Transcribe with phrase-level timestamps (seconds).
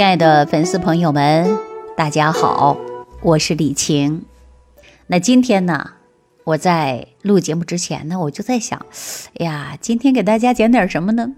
[0.00, 1.58] 亲爱的粉丝朋友们，
[1.94, 2.78] 大家好，
[3.20, 4.24] 我是李晴。
[5.08, 5.90] 那今天呢，
[6.44, 8.86] 我在录节目之前呢，我就在想，
[9.38, 11.34] 哎呀，今天给大家讲点什么呢？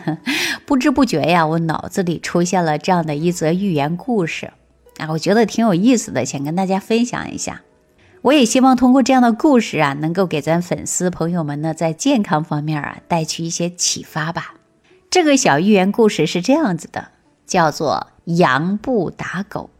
[0.66, 4.52] 不知不觉呀，我脑子里出现了这样的一则寓言故事
[4.98, 7.62] 啊，我觉得挺有意思的，想跟大家分享一下。
[8.20, 14.56] 我也希望通过这样的故事啊，能够给咱粉丝朋友们呢，在健康方面啊，带去一些启发吧。
[15.08, 17.13] 这个小寓言故事是这样子的。
[17.46, 19.70] 叫做杨布打狗，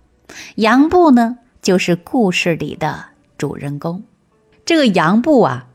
[0.56, 3.06] 杨布呢就是故事里的
[3.38, 4.02] 主人公。
[4.64, 5.66] 这个杨布啊，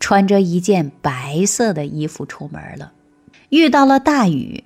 [0.00, 2.92] 穿着一件白色的衣服出门了，
[3.48, 4.64] 遇到了大雨，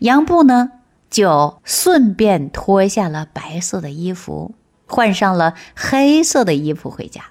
[0.00, 0.72] 杨布呢
[1.10, 4.54] 就顺便脱下了白色的衣服，
[4.86, 7.24] 换上了黑色的衣服回家。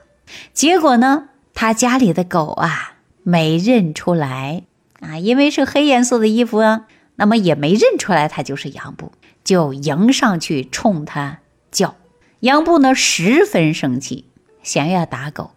[0.53, 2.93] 结果呢，他家里的狗啊
[3.23, 4.63] 没认出来
[4.99, 6.85] 啊，因为是黑颜色的衣服啊。
[7.19, 9.11] 那么也没认出来他就是杨布，
[9.43, 11.95] 就迎上去冲他叫。
[12.39, 14.25] 杨布呢十分生气，
[14.63, 15.51] 想要打狗。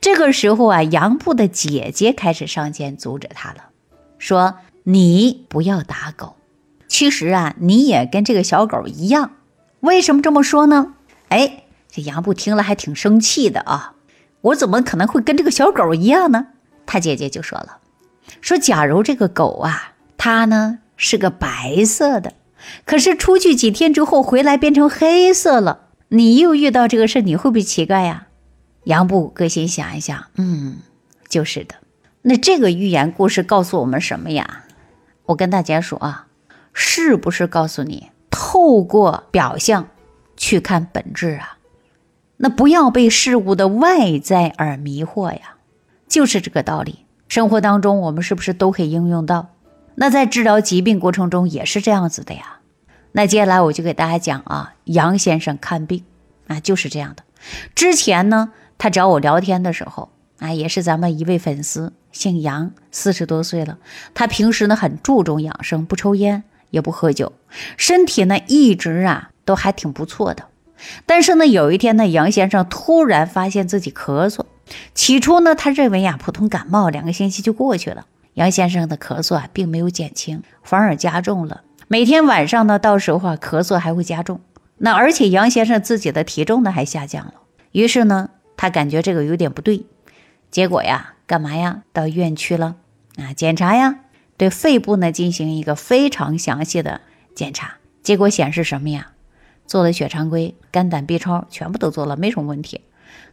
[0.00, 3.66] 这个时候啊，杨布的姐姐开始上前阻止他了，
[4.18, 6.34] 说：“你不要打狗。
[6.88, 9.30] 其实啊，你也跟这个小狗一样。
[9.80, 10.94] 为什么这么说呢？”
[11.28, 13.94] 哎，这杨布听了还挺生气的啊。
[14.40, 16.48] 我怎么可能会跟这个小狗一样呢？
[16.84, 17.78] 他姐姐就说了
[18.40, 22.32] ：“说假如这个狗啊，它呢？”是个白色的，
[22.84, 25.88] 可是出去几天之后回来变成黑色了。
[26.08, 28.28] 你又遇到这个事，你会不会奇怪呀？
[28.84, 30.78] 杨布个心想一想，嗯，
[31.28, 31.74] 就是的。
[32.22, 34.64] 那这个寓言故事告诉我们什么呀？
[35.26, 36.26] 我跟大家说啊，
[36.72, 39.88] 是不是告诉你透过表象
[40.36, 41.58] 去看本质啊？
[42.36, 45.56] 那不要被事物的外在而迷惑呀，
[46.06, 47.06] 就是这个道理。
[47.28, 49.48] 生活当中，我们是不是都可以应用到？
[49.96, 52.58] 那在治疗疾病过程中也是这样子的呀。
[53.12, 56.04] 那接下来我就给大家讲啊，杨先生看病
[56.46, 57.24] 啊就是这样的。
[57.74, 63.78] 之前呢，他找我聊天的时候啊，也是咱们一位粉丝，姓杨，四十多岁了。
[64.12, 67.32] 他平时呢很注重养生，不抽烟也不喝酒，
[67.78, 70.44] 身体呢一直啊都还挺不错的。
[71.06, 74.40] 但是呢，有一天呢，杨先生突然发现自己咳嗽。
[74.94, 78.04] 起初呢，他认为呀普通感冒，两个星期就过去了。
[78.36, 81.62] 杨先生的咳嗽啊，并没有减轻，反而加重了。
[81.88, 84.40] 每天晚上呢，到时候啊，咳嗽还会加重。
[84.76, 87.32] 那而且杨先生自己的体重呢，还下降了。
[87.72, 89.86] 于是呢，他感觉这个有点不对。
[90.50, 91.84] 结果呀，干嘛呀？
[91.94, 92.76] 到医院去了
[93.16, 94.00] 啊，检查呀，
[94.36, 97.00] 对肺部呢进行一个非常详细的
[97.34, 97.76] 检查。
[98.02, 99.12] 结果显示什么呀？
[99.66, 102.82] 做了血常规、肝胆 B 超，全部都做了，没什么问题。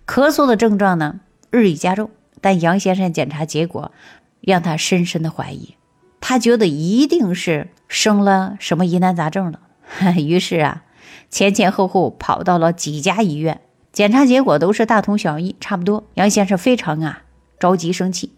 [0.08, 1.20] 咳嗽的症状呢，
[1.52, 2.10] 日益加重。
[2.40, 3.92] 但杨先生检查结果。
[4.46, 5.76] 让他深深的怀疑，
[6.20, 9.60] 他觉得一定是生了什么疑难杂症了。
[10.20, 10.84] 于是啊，
[11.30, 13.62] 前前后后跑到了几家医院，
[13.92, 16.04] 检查结果都是大同小异，差不多。
[16.16, 17.24] 杨先生非常啊
[17.58, 18.32] 着急生气，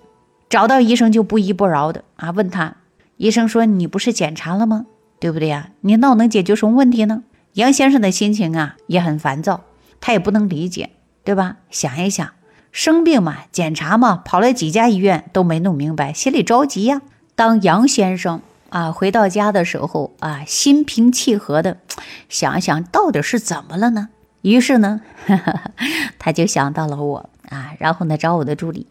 [0.48, 2.78] 找到医生就不依不饶的啊问他，
[3.18, 4.86] 医生说你不是检查了吗？
[5.20, 5.72] 对不对呀？
[5.82, 7.24] 你闹能解决什么问题呢？
[7.54, 9.64] 杨先生的心情啊也很烦躁，
[10.00, 10.92] 他也不能理解，
[11.24, 11.58] 对吧？
[11.72, 12.30] 想一想。
[12.75, 17.02] 生病嘛，检查嘛，跑了几家医院都没弄明白，心里着急呀。
[17.34, 21.78] 当杨先生啊回到家的时候啊，心平气和的
[22.28, 24.09] 想一想到底是怎么了呢？
[24.41, 25.00] 于是呢，
[26.19, 28.88] 他就想到了我啊，然后呢找我的助理，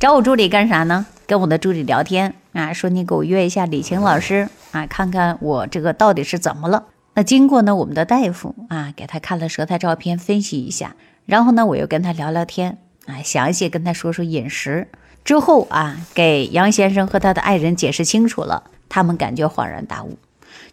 [0.00, 1.06] 找我助理干啥呢？
[1.28, 6.86] 跟我的助理聊天啊，说你给我约一下李晴老师啊，看看我这个到底是怎么了。
[7.14, 12.78] 那经过呢我们的大夫啊给他看了舌苔照片，分析一下，然后呢我又跟他聊聊天。
[13.06, 14.88] 啊，详细跟他说说饮食
[15.24, 20.18] 之后啊，给杨先生和他的爱人解释清楚了，他们感觉恍然大悟。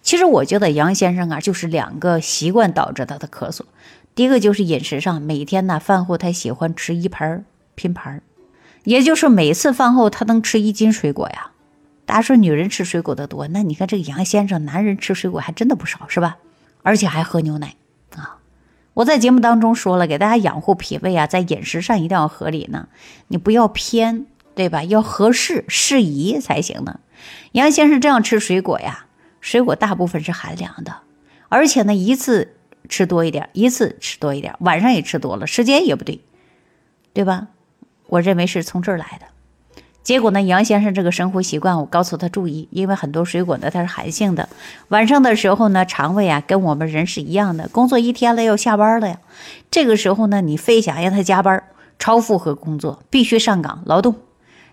[0.01, 3.61] 其实我觉得杨先生啊，就是两个习惯导致他的咳嗽。
[4.15, 7.45] 第一个就是饮食上，每天呢饭后他喜欢吃一盘
[7.75, 8.21] 拼盘，
[8.83, 11.51] 也就是每次饭后他能吃一斤水果呀。
[12.05, 16.37] 大家说女人吃水果的多，那你看这个杨先生，男人吃水果还真的不少，是吧？
[16.83, 17.75] 而且还喝牛奶
[18.15, 18.37] 啊。
[18.97, 22.87] 我在节目当中说了，给大家养护脾胃啊，在饮食上一定要合理呢，
[23.27, 24.83] 你不要偏，对吧？
[24.83, 26.99] 要合适适宜才行呢。
[27.51, 29.05] 杨先生这样吃水果呀，
[29.39, 31.01] 水果大部分是寒凉的，
[31.47, 32.55] 而且呢，一次
[32.89, 36.19] 吃多一点，一次吃多一点，晚上也吃多了，时间也不对，
[37.13, 37.49] 对吧？
[38.07, 39.27] 我认为是从这儿来的。
[40.07, 44.47] 结果呢，杨先生这个生活习惯，我告诉他注意，因为很多水果呢它是寒性的，
[44.87, 49.19] 晚上的时候呢，肠胃啊跟我们人是一样的，工作一天了要下班了呀，
[49.69, 51.61] 这个时候呢，你非想让他加班，
[51.99, 54.15] 超负荷工作，必须上岗劳动，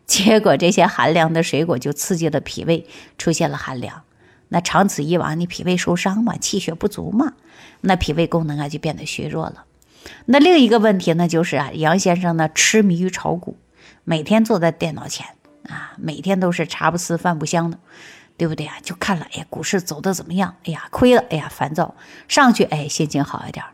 [0.07, 2.87] 结果这些寒凉的水果就刺激了脾胃，
[3.19, 4.03] 出现了寒凉，
[4.51, 7.33] 那长此以往，你脾胃受伤嘛，气血不足嘛，
[7.81, 9.65] 那脾胃功能啊就变得虚弱了。
[10.27, 13.57] 那另一个问题呢，就是啊，杨先生呢痴迷于炒股，
[14.05, 15.27] 每天坐在电脑前
[15.69, 17.79] 啊，每天都是茶不思饭不香的，
[18.37, 18.75] 对不对啊？
[18.83, 20.57] 就看了，哎呀，股市走的怎么样？
[20.65, 21.95] 哎呀，亏了，哎呀，烦躁。
[22.29, 23.65] 上去，哎，心情好一点。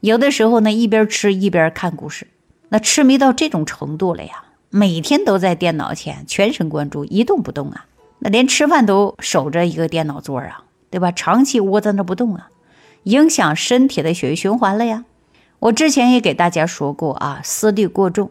[0.00, 2.26] 有的时候呢，一边吃一边看股市，
[2.68, 7.86] 那痴迷到这种程度了呀，每天都在电脑前，全神贯注，一动不动啊。
[8.18, 11.12] 那连吃饭都守着一个电脑桌啊，对吧？
[11.12, 12.50] 长期窝在那不动啊，
[13.04, 15.04] 影响身体的血液循环了呀。
[15.58, 18.30] 我之前也给大家说过啊，思虑过重，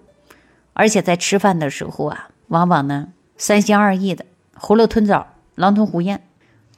[0.75, 4.23] 而且在吃饭的时候啊，往往呢三心二意的，
[4.59, 5.25] 囫囵吞枣，
[5.55, 6.21] 狼吞虎咽，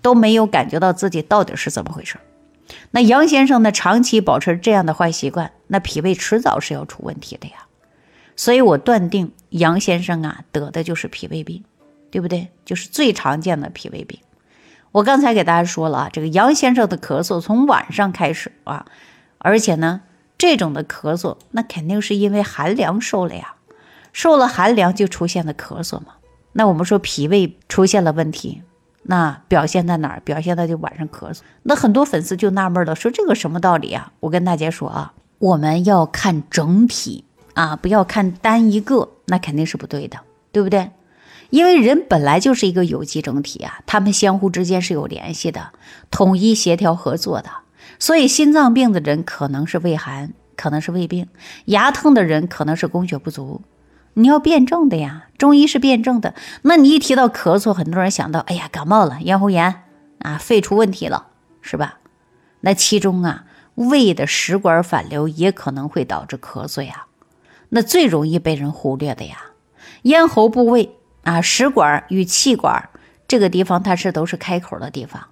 [0.01, 2.17] 都没有感觉到自己到底是怎么回事。
[2.91, 7.67] 那杨先生呢，长期保持这样的坏习惯，那脾胃迟早是要出问题的呀。
[8.38, 11.65] 所以我断定杨先生啊，得的就是脾胃病。
[12.09, 12.47] 对不对？
[12.63, 14.17] 就是最常见的脾胃病。
[14.94, 18.85] 我刚才给大家说了啊，这个杨先生的咳嗽从晚上开始啊，
[19.39, 20.01] 而且呢，
[20.38, 23.55] 这种的咳嗽那肯定是因为寒凉受了呀，
[24.18, 26.16] 受了寒凉就出现了咳嗽嘛。
[26.54, 28.64] 那我们说脾胃出现了问题，
[29.04, 30.19] 那表现在哪儿？
[30.22, 31.42] 表现在就晚上咳嗽。
[31.62, 34.12] 那很多粉丝就纳闷了，说这个什么道理啊？
[34.22, 40.18] 我跟大家说啊，我们要看整体啊，不要看单一个，那肯定是不对的，
[40.52, 40.90] 对不对？
[41.52, 45.74] 因为人本来就是一个有机整体啊，他们相互之间是有联系的，
[46.10, 47.52] 统一协调合作的。
[48.00, 51.25] 所以心脏病的人可能是胃寒，可能是胃病；
[51.66, 53.62] 牙疼的人可能是供血不足。
[54.18, 56.34] 你要辩证的呀，中医是辩证的。
[56.64, 59.84] 那你一提到咳嗽，很多人想到，哎呀，感冒了，咽喉炎
[60.19, 61.28] 啊，肺出问题了，
[61.62, 62.00] 是吧？
[62.62, 67.06] 那其中啊，胃的食管反流也可能会导致咳嗽呀。
[67.69, 69.38] 那最容易被人忽略的呀，
[70.02, 70.96] 咽喉部位。
[71.24, 72.88] 啊，食管与气管
[73.28, 75.28] 这个地方，它是都是开口的地方。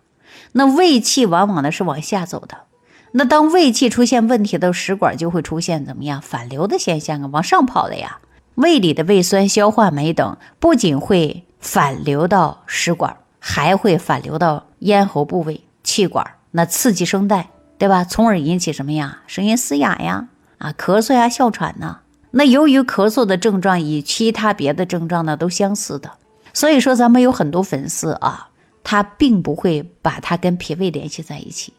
[0.52, 2.66] 那胃气往往呢是往下走的。
[3.14, 7.30] 那当胃气出现问题的食管就会出现怎么样反流的现象啊？
[7.32, 8.20] 往上跑的呀。
[8.56, 18.04] 胃里的胃酸、消化酶等不仅会反流到食管，还会反流到咽喉部位、气管，那刺激声带，对吧？
[18.04, 19.20] 从而引起什么呀？
[19.28, 22.00] 声音嘶哑呀，啊，咳嗽呀，哮喘呐。
[22.32, 26.12] 那由于咳嗽的症状与其他别的症状呢都相似的，
[26.54, 28.50] 所以说咱们有很多粉丝啊，
[28.84, 31.74] 他并不会把它跟脾胃联系在一起。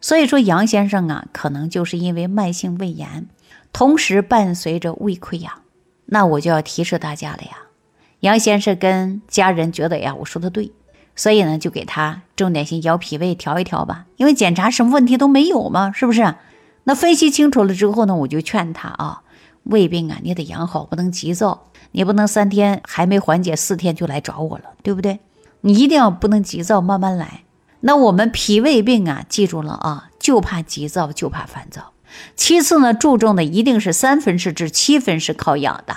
[0.00, 3.26] 所以说杨先生啊，可能就是因为慢性胃炎，
[3.72, 5.52] 同时伴随着胃溃疡。
[6.10, 7.50] 那我就要提示大家了呀，
[8.20, 10.72] 杨先生跟家人觉得呀，我说的对，
[11.14, 16.34] 所以呢就给他重点性养脾胃调一调吧，因为检查什么问题都没有嘛，是不是？
[16.84, 19.22] 那分析清楚了之后呢，我就劝他啊。
[19.64, 21.66] 胃病啊，你得养好，不能急躁。
[21.92, 25.20] 你不能三天还没缓解，四天就来找我了，对不对？
[25.60, 27.42] 你一定要不能急躁，慢慢来。
[27.80, 31.92] 那我们脾胃病啊，记住了啊，就怕急躁，就怕烦躁。
[32.36, 35.96] 其次呢，注重的一定是三分是治，七分是靠养的，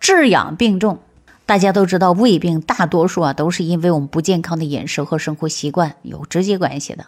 [0.00, 0.98] 治养并重。
[1.44, 7.06] 大家都知道，胃病大多数啊都是因为我们不健康的饮食和生活习惯有直接关系的。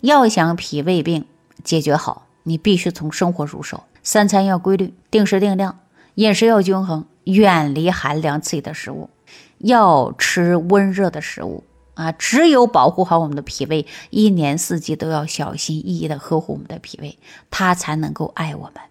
[0.00, 1.26] 要想脾胃病
[1.64, 3.84] 解决好，你必须从生活入手。
[4.02, 5.78] 三餐要规律，定时定量，
[6.14, 9.10] 饮食要均衡，远离寒凉刺激的食物，
[9.58, 12.12] 要吃温热的食物啊！
[12.12, 17.18] 只有保护好我们的脾胃，一年四季都要小心翼翼的呵护我们的脾胃，
[17.50, 18.82] 它才能够爱我们，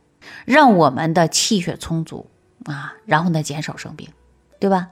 [0.45, 2.27] 让我们的气血充足
[2.65, 4.09] 啊，然后呢减少生病，
[4.59, 4.89] 对吧？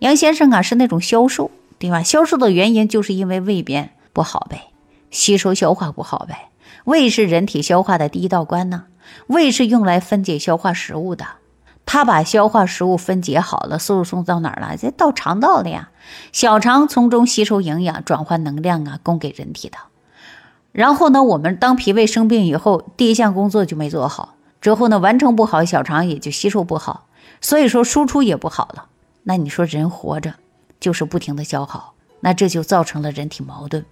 [0.00, 2.02] 杨先生啊是那种消瘦，对吧？
[2.02, 4.68] 消瘦的原因就是因为胃便不好呗，
[5.10, 6.50] 吸收消化不好呗。
[6.84, 8.84] 胃是人体消化的第一道关呢。
[9.26, 11.26] 胃是用来分解消化食物的，
[11.90, 14.76] 它把消化食物分解好了，输送到哪儿了？
[14.76, 15.88] 这到肠道了呀。
[16.32, 19.78] 小肠从中吸收营养，转换能量啊，供给人体的。
[20.72, 27.06] 然后呢，我们当脾胃生病以后，第一项工作就没做好，之后呢，完成不好，小肠也就吸收不好，
[27.40, 28.88] 所以说输出也不好了。
[29.22, 30.34] 那你说人活着
[30.78, 33.86] 就是不停的消耗，那这就造成了人体矛盾，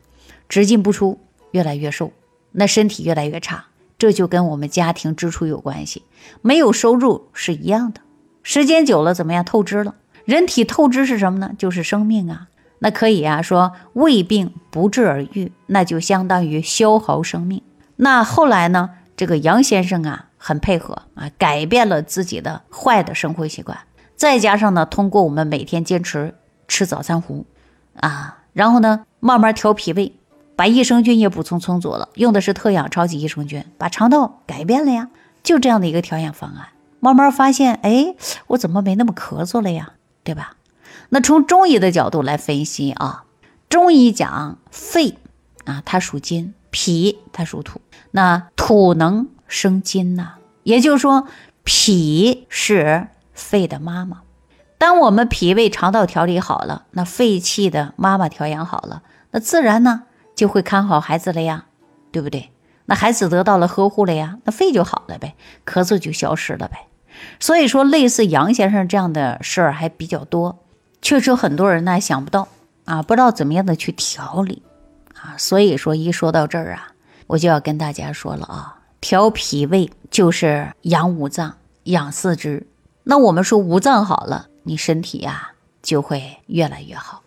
[0.50, 1.18] 只进不出，
[1.52, 2.12] 越来越瘦，
[2.52, 3.64] 那身体越来越差。
[3.98, 6.02] 这就跟我们家庭支出有关系，
[6.42, 8.00] 没有收入是一样的。
[8.42, 9.44] 时间久了怎么样？
[9.44, 9.94] 透支了。
[10.24, 11.52] 人体透支是什么呢？
[11.56, 12.48] 就是生命啊。
[12.80, 17.62] 那可以啊，说胃病不治而愈，那就相当于消耗生命。
[17.96, 18.90] 那后来呢？
[19.16, 23.78] 这个杨先生啊，很配合啊，改变了自己的坏的生活习惯，
[24.14, 26.34] 再加上呢，通过我们每天坚持
[26.68, 27.46] 吃早餐糊
[27.94, 30.14] 啊，然后呢，慢慢调脾胃。
[30.56, 35.10] 把益生菌也补充充足了，用的是特养超级益生菌，把肠道改变了呀，
[35.42, 38.14] 就这样的一个调养方案，慢慢发现，哎，
[38.48, 39.92] 我怎么没那么咳嗽了呀，
[40.24, 40.56] 对吧？
[41.10, 43.24] 那从中医的角度来分析啊，
[43.68, 45.18] 中医讲肺
[45.64, 47.80] 啊，它属金；脾它属土。
[48.10, 51.28] 那土能生金呐，也就是说，
[51.64, 54.22] 脾是肺的妈妈。
[54.78, 60.04] 当我们脾胃肠道调理好了，那肺气的妈妈调养好了，那自然呢
[60.36, 61.64] 就会看好孩子了呀，
[62.12, 62.50] 对不对？
[62.84, 66.86] 那孩子得到了呵护了呀，那肺就好了呗，咳嗽就消失了呗。
[67.40, 70.58] 所以说，类似杨先生这样的事儿还比较多，
[71.02, 72.46] 确实很多人呢想不到
[72.84, 74.62] 啊，不知道怎么样的去调理
[75.14, 75.34] 啊。
[75.38, 76.92] 所以说，一说到这儿啊，
[77.26, 82.66] 我就要跟大家说了啊，调脾胃就是养五脏、养四肢。
[83.02, 84.48] 那我们说五脏好了。
[84.68, 87.22] 你身体呀就会越来越好。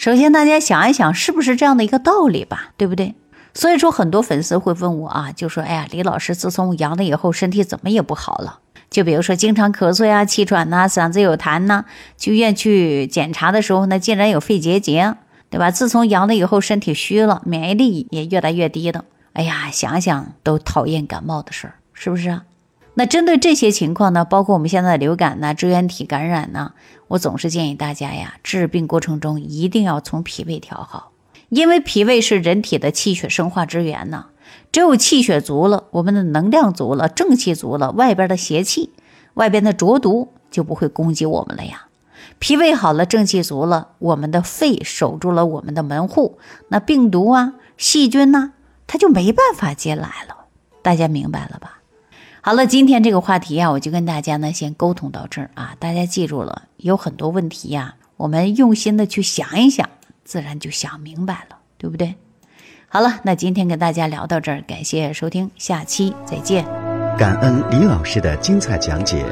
[0.00, 2.70] 首先，大家想一想，是不是这样的一个道理吧？
[2.78, 3.14] 对不对？
[3.52, 8.60] 所以说，很多粉丝会问我啊，就说：“哎呀，李老师，自从阳了以后，身体怎么也不好了？
[8.88, 11.84] 就比如说，经常咳嗽呀、气喘呐、嗓子有痰呐，
[12.16, 15.16] 去医院去检查的时候呢，竟然有肺结节，
[15.50, 15.70] 对吧？
[15.70, 19.04] 自从阳了以后，身体虚了，免疫力也越来越低了。
[19.34, 22.44] 哎呀，想想都讨厌感冒的事儿，是不是啊？”
[23.00, 26.72] 那针对这些情况呢，包括我们现在流感呐、支原体感染呐，
[27.08, 31.10] 我总是建议大家呀，治病过程中一定要从脾胃调好，
[31.48, 34.26] 因为脾胃是人体的气血生化之源呐。
[34.70, 38.92] 只有气血足了，我们的能量足了，正气足了，外边的邪气、
[39.32, 41.86] 外边的浊毒就不会攻击我们了呀。
[42.38, 46.38] 脾胃好了，正气足了，我们的肺守住了我们的门户，
[46.68, 48.52] 那病毒啊、细菌呐，
[48.86, 50.44] 它就没办法进来了。
[50.82, 51.79] 大家明白了吧？
[52.42, 55.74] 好了，今天这个话题呀，我就跟大家呢先沟通到这儿啊。
[55.78, 59.86] 大家记住了，有很多问题呀，我们用心的去想一想，
[60.24, 62.14] 自然就想明白了，对不对？
[62.88, 66.64] 好了，那今天跟大家聊到这儿，感谢收听，下期再见。
[67.18, 69.22] 感恩李老师的精彩讲解。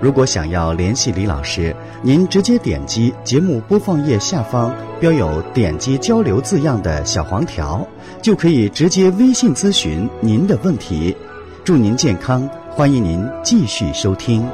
[0.00, 7.84] 如果想要联系李老师，您直接点击节目播放页下方标有“点击交流”字样的小黄条，
[8.22, 11.16] 就可以直接微信咨询您的问题。
[11.64, 14.44] 祝您健康，欢迎您继续收听。